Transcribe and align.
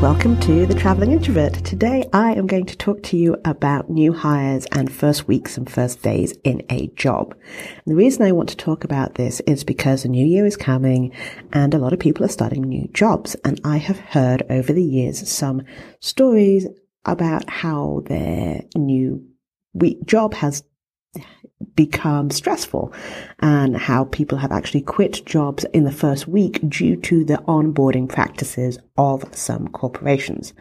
welcome 0.00 0.38
to 0.38 0.64
The 0.64 0.74
Traveling 0.74 1.10
Introvert. 1.10 1.54
Today 1.64 2.08
I 2.12 2.34
am 2.34 2.46
going 2.46 2.66
to 2.66 2.76
talk 2.76 3.02
to 3.04 3.16
you 3.16 3.36
about 3.44 3.90
new 3.90 4.12
hires 4.12 4.64
and 4.70 4.92
first 4.92 5.26
weeks 5.26 5.56
and 5.56 5.68
first 5.68 6.02
days 6.02 6.32
in 6.44 6.62
a 6.70 6.86
job. 6.88 7.34
And 7.84 7.92
the 7.92 7.96
reason 7.96 8.22
I 8.22 8.30
want 8.30 8.48
to 8.50 8.56
talk 8.56 8.84
about 8.84 9.16
this 9.16 9.40
is 9.40 9.64
because 9.64 10.02
the 10.02 10.08
new 10.08 10.24
year 10.24 10.46
is 10.46 10.56
coming 10.56 11.12
and 11.52 11.74
a 11.74 11.78
lot 11.78 11.92
of 11.92 11.98
people 11.98 12.24
are 12.24 12.28
starting 12.28 12.62
new 12.62 12.86
jobs. 12.92 13.34
And 13.44 13.60
I 13.64 13.78
have 13.78 13.98
heard 13.98 14.44
over 14.50 14.72
the 14.72 14.84
years 14.84 15.28
some 15.28 15.62
stories 16.00 16.68
about 17.04 17.50
how 17.50 18.02
their 18.06 18.62
new 18.76 19.26
week 19.72 20.06
job 20.06 20.34
has 20.34 20.62
become 21.76 22.30
stressful 22.30 22.92
and 23.40 23.76
how 23.76 24.04
people 24.04 24.38
have 24.38 24.52
actually 24.52 24.82
quit 24.82 25.24
jobs 25.26 25.64
in 25.72 25.84
the 25.84 25.92
first 25.92 26.28
week 26.28 26.60
due 26.68 26.96
to 26.96 27.24
the 27.24 27.38
onboarding 27.48 28.08
practices 28.08 28.78
of 28.96 29.24
some 29.34 29.68
corporations. 29.68 30.54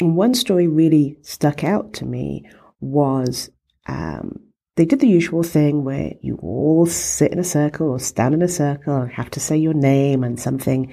And 0.00 0.16
one 0.16 0.34
story 0.34 0.66
really 0.66 1.16
stuck 1.22 1.64
out 1.64 1.92
to 1.94 2.04
me 2.04 2.48
was 2.80 3.50
um, 3.86 4.40
they 4.76 4.84
did 4.84 5.00
the 5.00 5.08
usual 5.08 5.42
thing 5.42 5.84
where 5.84 6.12
you 6.20 6.36
all 6.42 6.86
sit 6.86 7.32
in 7.32 7.38
a 7.38 7.44
circle 7.44 7.90
or 7.90 8.00
stand 8.00 8.34
in 8.34 8.42
a 8.42 8.48
circle 8.48 8.96
and 8.96 9.12
have 9.12 9.30
to 9.30 9.40
say 9.40 9.56
your 9.56 9.74
name 9.74 10.24
and 10.24 10.38
something 10.38 10.92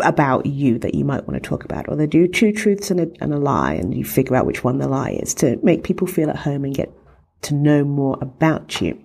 about 0.00 0.44
you 0.44 0.78
that 0.78 0.94
you 0.94 1.04
might 1.04 1.26
want 1.26 1.42
to 1.42 1.48
talk 1.48 1.64
about. 1.64 1.88
Or 1.88 1.96
they 1.96 2.06
do 2.06 2.28
two 2.28 2.52
truths 2.52 2.90
and 2.90 3.00
a, 3.00 3.10
and 3.20 3.32
a 3.32 3.38
lie 3.38 3.74
and 3.74 3.94
you 3.96 4.04
figure 4.04 4.36
out 4.36 4.46
which 4.46 4.62
one 4.62 4.78
the 4.78 4.88
lie 4.88 5.18
is 5.22 5.32
to 5.34 5.58
make 5.62 5.82
people 5.82 6.06
feel 6.06 6.28
at 6.28 6.36
home 6.36 6.64
and 6.64 6.74
get 6.74 6.92
to 7.42 7.54
know 7.54 7.84
more 7.84 8.18
about 8.20 8.80
you. 8.80 9.02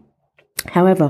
However, 0.67 1.07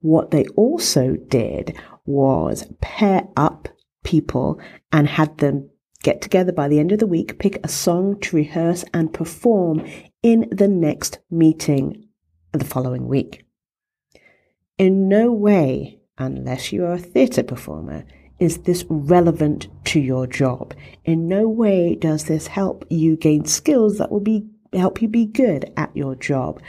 what 0.00 0.30
they 0.30 0.46
also 0.48 1.16
did 1.16 1.76
was 2.06 2.70
pair 2.80 3.28
up 3.36 3.68
people 4.04 4.60
and 4.92 5.08
had 5.08 5.38
them 5.38 5.70
get 6.02 6.22
together 6.22 6.52
by 6.52 6.68
the 6.68 6.78
end 6.78 6.92
of 6.92 6.98
the 6.98 7.06
week, 7.06 7.38
pick 7.38 7.58
a 7.64 7.68
song 7.68 8.18
to 8.20 8.36
rehearse 8.36 8.84
and 8.94 9.12
perform 9.12 9.84
in 10.22 10.48
the 10.50 10.68
next 10.68 11.18
meeting 11.30 12.08
the 12.52 12.64
following 12.64 13.08
week. 13.08 13.44
In 14.78 15.08
no 15.08 15.32
way, 15.32 15.98
unless 16.16 16.72
you 16.72 16.84
are 16.84 16.94
a 16.94 16.98
theatre 16.98 17.42
performer, 17.42 18.04
is 18.38 18.58
this 18.58 18.84
relevant 18.88 19.66
to 19.84 19.98
your 20.00 20.26
job. 20.26 20.72
In 21.04 21.26
no 21.26 21.48
way 21.48 21.96
does 21.96 22.24
this 22.24 22.46
help 22.46 22.84
you 22.88 23.16
gain 23.16 23.44
skills 23.44 23.98
that 23.98 24.12
will 24.12 24.20
be 24.20 24.46
help 24.72 25.00
you 25.00 25.08
be 25.08 25.26
good 25.26 25.72
at 25.76 25.96
your 25.96 26.14
job. 26.14 26.60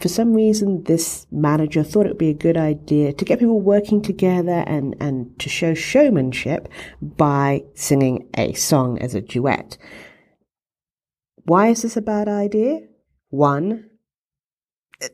For 0.00 0.08
some 0.08 0.34
reason, 0.34 0.84
this 0.84 1.26
manager 1.30 1.82
thought 1.82 2.06
it 2.06 2.10
would 2.10 2.18
be 2.18 2.30
a 2.30 2.34
good 2.34 2.56
idea 2.56 3.12
to 3.12 3.24
get 3.24 3.38
people 3.38 3.60
working 3.60 4.02
together 4.02 4.64
and, 4.66 4.96
and 5.00 5.38
to 5.38 5.48
show 5.48 5.72
showmanship 5.74 6.68
by 7.00 7.64
singing 7.74 8.28
a 8.36 8.52
song 8.54 8.98
as 8.98 9.14
a 9.14 9.20
duet. 9.20 9.78
Why 11.44 11.68
is 11.68 11.82
this 11.82 11.96
a 11.96 12.02
bad 12.02 12.28
idea? 12.28 12.80
One, 13.30 13.90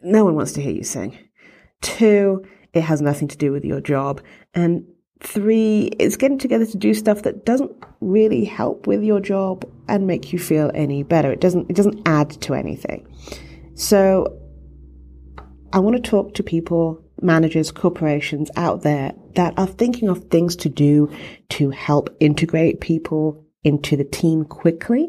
no 0.03 0.25
one 0.25 0.35
wants 0.35 0.53
to 0.53 0.63
hear 0.63 0.73
you 0.73 0.85
sing. 0.85 1.19
Two, 1.83 2.45
it 2.73 2.83
has 2.83 3.01
nothing 3.01 3.29
to 3.29 3.37
do 3.37 3.53
with 3.53 3.65
your 3.65 3.81
job. 3.81 4.23
And 4.55 4.85
Three, 5.21 5.91
it's 5.99 6.17
getting 6.17 6.39
together 6.39 6.65
to 6.67 6.77
do 6.79 6.95
stuff 6.95 7.23
that 7.23 7.45
doesn't 7.45 7.73
really 8.01 8.45
help 8.45 8.87
with 8.87 9.03
your 9.03 9.21
job 9.21 9.71
and 9.87 10.07
make 10.07 10.33
you 10.33 10.39
feel 10.39 10.71
any 10.75 11.03
better. 11.03 11.31
It 11.31 11.41
doesn't, 11.41 11.71
it 11.71 11.77
doesn't 11.77 12.01
add 12.07 12.31
to 12.43 12.55
anything. 12.55 13.07
So 13.75 14.39
I 15.73 15.79
want 15.79 15.97
to 15.97 16.03
talk 16.03 16.35
to 16.35 16.43
people, 16.43 17.05
managers, 17.21 17.71
corporations 17.71 18.51
out 18.57 18.83
there 18.83 19.12
that 19.35 19.59
are 19.59 19.67
thinking 19.67 20.09
of 20.09 20.25
things 20.25 20.56
to 20.56 20.69
do 20.69 21.12
to 21.50 21.71
help 21.71 22.17
integrate 22.19 22.81
people 22.81 23.44
into 23.62 23.97
the 23.97 24.05
team 24.05 24.44
quickly. 24.44 25.09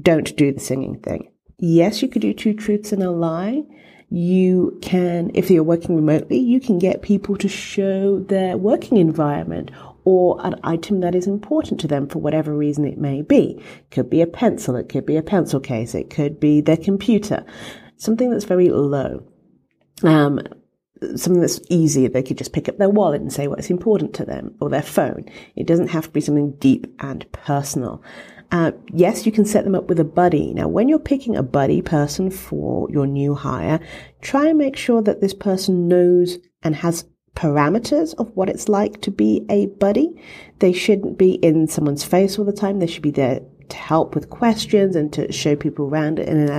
Don't 0.00 0.34
do 0.36 0.52
the 0.52 0.60
singing 0.60 1.00
thing. 1.00 1.32
Yes, 1.58 2.00
you 2.00 2.08
could 2.08 2.22
do 2.22 2.32
two 2.32 2.54
truths 2.54 2.92
and 2.92 3.02
a 3.02 3.10
lie 3.10 3.62
you 4.12 4.78
can, 4.82 5.30
if 5.32 5.50
you're 5.50 5.62
working 5.62 5.96
remotely, 5.96 6.38
you 6.38 6.60
can 6.60 6.78
get 6.78 7.00
people 7.00 7.34
to 7.38 7.48
show 7.48 8.18
their 8.20 8.58
working 8.58 8.98
environment 8.98 9.70
or 10.04 10.38
an 10.44 10.54
item 10.62 11.00
that 11.00 11.14
is 11.14 11.26
important 11.26 11.80
to 11.80 11.88
them 11.88 12.06
for 12.06 12.18
whatever 12.18 12.54
reason 12.54 12.84
it 12.84 12.98
may 12.98 13.22
be. 13.22 13.58
It 13.58 13.90
could 13.90 14.10
be 14.10 14.20
a 14.20 14.26
pencil, 14.26 14.76
it 14.76 14.90
could 14.90 15.06
be 15.06 15.16
a 15.16 15.22
pencil 15.22 15.60
case, 15.60 15.94
it 15.94 16.10
could 16.10 16.38
be 16.38 16.60
their 16.60 16.76
computer, 16.76 17.46
something 17.96 18.30
that's 18.30 18.44
very 18.44 18.68
low. 18.68 19.26
Um, 20.02 20.40
something 21.16 21.40
that's 21.40 21.60
easy. 21.68 22.06
They 22.08 22.22
could 22.22 22.38
just 22.38 22.52
pick 22.52 22.68
up 22.68 22.78
their 22.78 22.90
wallet 22.90 23.20
and 23.20 23.32
say 23.32 23.48
what's 23.48 23.70
important 23.70 24.14
to 24.14 24.24
them 24.24 24.54
or 24.60 24.68
their 24.68 24.82
phone. 24.82 25.24
It 25.56 25.66
doesn't 25.66 25.88
have 25.88 26.04
to 26.04 26.10
be 26.10 26.20
something 26.20 26.52
deep 26.52 26.86
and 27.00 27.30
personal. 27.32 28.02
Uh, 28.50 28.72
yes, 28.92 29.24
you 29.24 29.32
can 29.32 29.46
set 29.46 29.64
them 29.64 29.74
up 29.74 29.88
with 29.88 29.98
a 29.98 30.04
buddy. 30.04 30.52
Now, 30.52 30.68
when 30.68 30.88
you're 30.88 30.98
picking 30.98 31.36
a 31.36 31.42
buddy 31.42 31.80
person 31.80 32.30
for 32.30 32.86
your 32.90 33.06
new 33.06 33.34
hire, 33.34 33.80
try 34.20 34.46
and 34.46 34.58
make 34.58 34.76
sure 34.76 35.00
that 35.02 35.22
this 35.22 35.32
person 35.32 35.88
knows 35.88 36.38
and 36.62 36.76
has 36.76 37.06
parameters 37.34 38.14
of 38.18 38.30
what 38.36 38.50
it's 38.50 38.68
like 38.68 39.00
to 39.00 39.10
be 39.10 39.46
a 39.48 39.66
buddy. 39.66 40.10
They 40.58 40.74
shouldn't 40.74 41.16
be 41.16 41.36
in 41.36 41.66
someone's 41.66 42.04
face 42.04 42.38
all 42.38 42.44
the 42.44 42.52
time. 42.52 42.78
They 42.78 42.86
should 42.86 43.02
be 43.02 43.10
there 43.10 43.40
to 43.70 43.76
help 43.76 44.14
with 44.14 44.28
questions 44.28 44.96
and 44.96 45.10
to 45.14 45.32
show 45.32 45.56
people 45.56 45.86
around 45.86 46.18
in 46.18 46.36
an 46.36 46.50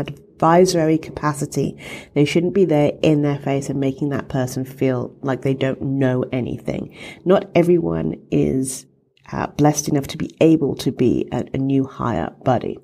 advisory 0.43 0.97
capacity. 0.97 1.77
They 2.15 2.25
shouldn't 2.25 2.53
be 2.53 2.65
there 2.65 2.91
in 3.01 3.21
their 3.21 3.39
face 3.39 3.69
and 3.69 3.79
making 3.79 4.09
that 4.09 4.27
person 4.27 4.65
feel 4.65 5.15
like 5.21 5.41
they 5.41 5.53
don't 5.53 5.81
know 5.81 6.25
anything. 6.33 6.93
Not 7.23 7.49
everyone 7.55 8.15
is 8.29 8.85
uh, 9.31 9.47
blessed 9.47 9.87
enough 9.87 10.07
to 10.07 10.17
be 10.17 10.35
able 10.41 10.75
to 10.75 10.91
be 10.91 11.29
a, 11.31 11.45
a, 11.53 11.57
new 11.57 11.85
hire 11.85 12.35
buddy. 12.43 12.77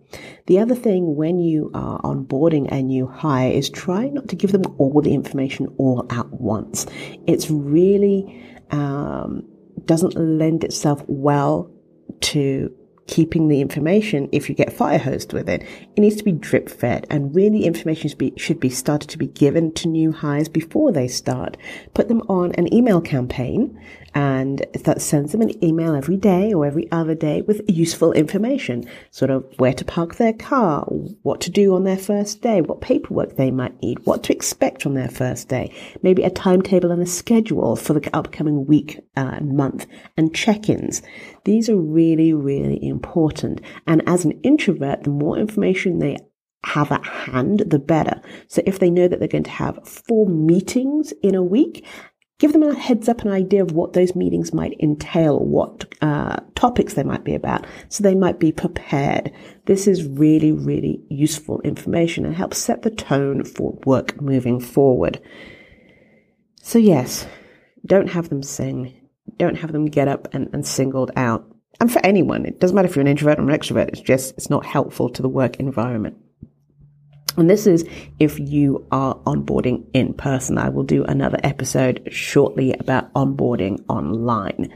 The 0.48 0.59
other 0.59 0.74
thing 0.74 1.18
when 1.18 1.38
you 1.38 1.69
are 1.74 2.02
onboarding 2.02 2.72
a 2.72 2.81
new 2.81 3.06
hire 3.08 3.52
is 3.52 3.69
try 3.69 4.08
not 4.08 4.30
to 4.30 4.38
give 4.38 4.53
them 4.53 4.64
all 4.78 5.02
the 5.02 5.14
information 5.14 5.68
all 5.78 6.08
at 6.09 6.28
once. 6.31 6.86
It's 7.28 7.52
really 7.52 8.42
um, 8.72 9.46
doesn't 9.84 10.16
lend 10.16 10.64
itself 10.64 11.03
well 11.08 11.69
to 12.22 12.74
keeping 13.09 13.47
the 13.47 13.59
information 13.59 14.30
if 14.31 14.47
you 14.47 14.56
get 14.56 14.72
fire 14.72 15.00
firehosed 15.00 15.34
with 15.34 15.50
it. 15.50 15.64
It 15.96 16.00
needs 16.00 16.16
to 16.18 16.24
be 16.24 16.31
drip 16.31 16.70
fed 16.70 17.08
and 17.09 17.36
really 17.36 17.66
information 17.66 18.09
should 18.09 18.18
be, 18.18 18.34
should 18.38 18.59
be 18.59 18.70
started 18.70 19.09
to 19.09 19.18
be 19.18 19.28
given 19.28 19.74
to 19.74 19.88
new 19.88 20.12
hires 20.12 20.47
before 20.47 20.92
they 20.92 21.08
start. 21.08 21.58
Put 21.94 22.08
them 22.08 22.22
on 22.30 22.52
an 22.53 22.72
email 22.74 23.02
campaign 23.02 23.80
and 24.14 24.66
that 24.84 25.02
sends 25.02 25.31
them 25.31 25.42
an 25.42 25.64
email 25.64 25.96
every 25.96 26.18
day 26.18 26.53
or 26.53 26.66
every 26.66 26.92
other 26.92 27.16
day 27.16 27.42
with 27.42 27.62
useful 27.68 28.12
information, 28.14 28.86
sort 29.12 29.31
of 29.31 29.46
where 29.58 29.74
to 29.74 29.86
park 29.86 30.16
their 30.16 30.34
car, 30.34 30.84
what 31.24 31.42
to 31.42 31.50
do 31.50 31.75
on 31.75 31.84
their 31.84 31.97
first 31.97 32.42
day, 32.42 32.62
what 32.62 32.81
paperwork 32.81 33.36
they 33.36 33.52
might 33.52 33.81
need, 33.81 34.00
what 34.06 34.24
to 34.24 34.34
expect 34.34 34.86
on 34.86 34.94
their 34.94 35.09
first 35.09 35.48
day, 35.48 35.74
maybe 36.02 36.24
a 36.24 36.30
timetable 36.30 36.92
and 36.92 37.02
a 37.02 37.06
schedule 37.06 37.75
for 37.75 37.94
the 37.94 38.09
upcoming 38.16 38.66
week 38.66 39.00
uh, 39.18 39.31
and 39.36 39.56
month, 39.56 39.86
and 40.18 40.36
check-ins. 40.36 41.02
These 41.46 41.69
are 41.69 41.78
really, 41.78 42.34
really 42.34 42.84
important. 42.86 43.62
And 43.88 44.08
as 44.08 44.25
an 44.25 44.40
introvert, 44.42 45.03
the 45.03 45.09
more 45.09 45.38
information 45.38 46.00
they 46.00 46.18
have 46.66 46.92
at 46.92 47.06
hand, 47.06 47.64
the 47.68 47.80
better. 47.80 48.22
So 48.48 48.62
if 48.66 48.80
they 48.80 48.90
know 48.90 49.08
that 49.08 49.19
they're 49.19 49.28
going 49.28 49.44
to 49.44 49.50
have 49.50 49.88
four 49.88 50.28
meetings 50.28 51.14
in 51.24 51.36
a 51.36 51.44
week 51.44 51.86
give 52.40 52.54
them 52.54 52.64
a 52.64 52.74
heads 52.74 53.08
up, 53.08 53.22
an 53.22 53.32
idea 53.32 53.62
of 53.62 53.74
what 53.74 53.94
those 53.94 54.16
meetings 54.16 54.54
might 54.54 54.80
entail, 54.80 55.40
what 55.40 55.86
uh, 56.02 56.38
topics 56.56 56.96
they 56.96 57.04
might 57.04 57.24
be 57.24 57.36
about, 57.36 57.68
so 57.90 58.02
they 58.02 58.16
might 58.16 58.40
be 58.40 58.52
prepared. 58.52 59.32
This 59.66 59.88
is 59.88 60.08
really, 60.08 60.52
really 60.52 61.04
useful 61.10 61.62
information 61.62 62.25
and 62.25 62.34
helps 62.34 62.58
set 62.58 62.81
the 62.81 62.90
tone 62.90 63.44
for 63.44 63.78
work 63.86 64.19
moving 64.22 64.60
forward. 64.60 65.22
So 66.62 66.80
yes, 66.80 67.28
don't 67.86 68.10
have 68.10 68.30
them 68.30 68.42
sing. 68.42 68.96
Don't 69.38 69.58
have 69.58 69.74
them 69.74 69.86
get 69.86 70.08
up 70.08 70.34
and, 70.34 70.50
and 70.54 70.66
singled 70.66 71.12
out. 71.16 71.46
And 71.81 71.92
for 71.92 72.04
anyone, 72.06 72.46
it 72.46 72.60
doesn't 72.60 72.75
matter 72.75 72.88
if 72.88 72.96
you're 72.96 73.02
an 73.02 73.08
introvert 73.08 73.40
or 73.40 73.50
an 73.50 73.58
extrovert, 73.58 73.90
it's 73.90 74.02
just, 74.02 74.34
it's 74.38 74.50
not 74.50 74.66
helpful 74.66 75.10
to 75.10 75.22
the 75.22 75.30
work 75.30 75.58
environment. 75.58 76.18
And 77.38 77.50
this 77.50 77.68
is 77.68 77.86
if 78.20 78.40
you 78.40 78.86
are 78.92 79.16
onboarding 79.20 79.86
in 79.94 80.14
person. 80.14 80.58
I 80.58 80.70
will 80.70 80.84
do 80.84 81.04
another 81.06 81.40
episode 81.44 82.08
shortly 82.12 82.74
about 82.74 83.14
onboarding 83.14 83.84
online. 83.88 84.74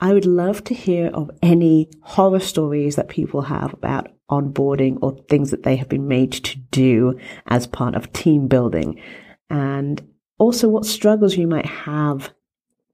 I 0.00 0.12
would 0.12 0.26
love 0.26 0.62
to 0.64 0.74
hear 0.74 1.08
of 1.08 1.30
any 1.42 1.90
horror 2.02 2.40
stories 2.40 2.96
that 2.96 3.08
people 3.08 3.42
have 3.42 3.72
about 3.72 4.08
onboarding 4.30 4.98
or 5.02 5.16
things 5.28 5.50
that 5.50 5.62
they 5.62 5.76
have 5.76 5.88
been 5.88 6.06
made 6.06 6.32
to 6.32 6.58
do 6.70 7.18
as 7.46 7.66
part 7.66 7.94
of 7.94 8.12
team 8.12 8.46
building. 8.46 9.00
And 9.50 10.06
also 10.38 10.68
what 10.68 10.86
struggles 10.86 11.36
you 11.36 11.48
might 11.48 11.66
have 11.66 12.32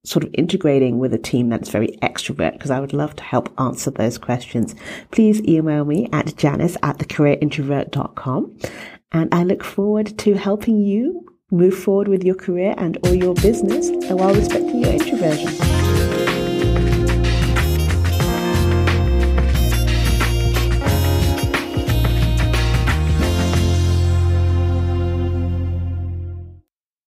sort 0.05 0.25
of 0.25 0.31
integrating 0.35 0.99
with 0.99 1.13
a 1.13 1.19
team 1.19 1.49
that's 1.49 1.71
very 1.71 1.99
extrovert 2.03 2.53
because 2.53 2.71
I 2.71 2.79
would 2.79 2.93
love 2.93 3.17
to 3.17 3.25
help 3.25 3.53
answer 3.59 3.91
those 3.91 4.19
questions. 4.19 4.75
Please 5.11 5.43
email 5.43 5.85
me 5.85 6.09
at 6.13 6.37
janice 6.37 6.77
at 6.83 6.99
thecareerintrovert.com 6.99 8.59
and 9.13 9.35
I 9.35 9.45
look 9.45 9.65
forward 9.65 10.17
to 10.19 10.35
helping 10.35 10.79
you 10.79 11.27
move 11.51 11.77
forward 11.77 12.09
with 12.09 12.25
your 12.25 12.35
career 12.35 12.75
and 12.79 12.99
or 13.05 13.15
your 13.15 13.35
business 13.35 13.91
while 14.11 14.35
respecting 14.35 14.81
your 14.81 14.93
introversion. 14.93 16.24